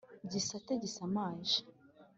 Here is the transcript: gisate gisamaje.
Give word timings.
gisate 0.31 0.73
gisamaje. 0.83 1.59